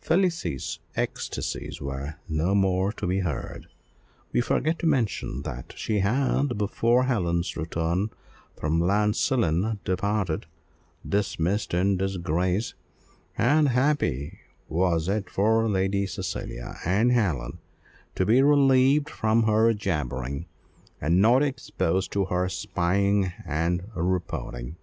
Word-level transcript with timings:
Felicie's 0.00 0.78
ecstasies 0.96 1.78
were 1.78 2.14
no 2.26 2.54
more 2.54 2.90
to 2.90 3.06
be 3.06 3.18
heard: 3.20 3.66
we 4.32 4.40
forgot 4.40 4.78
to 4.78 4.86
mention 4.86 5.42
that 5.42 5.74
she 5.76 5.98
had, 5.98 6.56
before 6.56 7.04
Helen's 7.04 7.54
return 7.54 8.08
from 8.56 8.80
Llansillen, 8.80 9.78
departed, 9.84 10.46
dismissed 11.06 11.74
in 11.74 11.98
disgrace; 11.98 12.72
and 13.36 13.68
happy 13.68 14.38
was 14.70 15.06
it 15.06 15.28
for 15.28 15.68
Lady 15.68 16.06
Cecilia 16.06 16.78
and 16.86 17.12
Helen 17.12 17.58
to 18.14 18.24
be 18.24 18.40
relieved 18.40 19.10
from 19.10 19.42
her 19.42 19.74
jabbering, 19.74 20.46
and 20.98 21.20
not 21.20 21.42
exposed 21.42 22.10
to 22.12 22.24
her 22.24 22.48
spying 22.48 23.34
and 23.44 23.82
reporting. 23.94 24.76